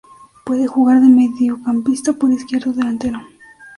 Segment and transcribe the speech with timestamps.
[0.45, 3.19] Puede jugar de mediocampista por izquierda o delantero.